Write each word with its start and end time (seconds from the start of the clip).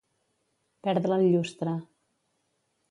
Perdre 0.87 1.13
el 1.21 1.27
llustre. 1.35 1.79